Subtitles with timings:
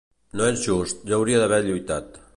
[0.39, 2.23] No és just, jo hauria d'haver lluitat.